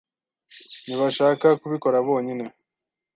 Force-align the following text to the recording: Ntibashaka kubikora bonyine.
Ntibashaka 0.83 1.47
kubikora 1.61 1.97
bonyine. 2.07 2.45